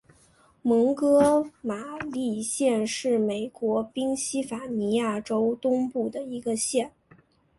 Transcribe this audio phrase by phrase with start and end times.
[0.63, 6.91] 蒙哥马利县是美国宾夕法尼亚州东南部的一个县。